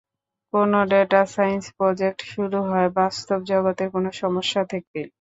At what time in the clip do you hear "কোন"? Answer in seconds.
0.53-0.71, 3.93-4.05